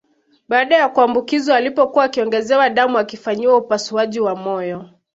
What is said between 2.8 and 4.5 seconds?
akifanyiwa upasuaji wa